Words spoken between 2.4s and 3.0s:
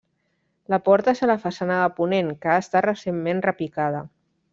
que ha estat